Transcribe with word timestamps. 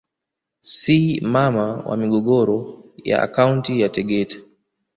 Si 0.75 1.21
mama 1.21 1.65
wa 1.87 1.97
migogoro 1.97 2.83
ya 3.03 3.21
akaunti 3.21 3.81
ya 3.81 3.89
Tegeta 3.89 4.37